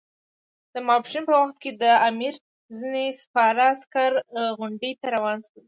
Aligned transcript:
د 0.73 0.75
ماپښین 0.87 1.23
په 1.29 1.35
وخت 1.41 1.57
کې 1.63 1.71
د 1.83 1.83
امیر 2.09 2.33
ځینې 2.77 3.05
سپاره 3.21 3.61
عسکر 3.73 4.11
غونډۍ 4.57 4.91
ته 4.99 5.07
روان 5.15 5.37
شول. 5.45 5.59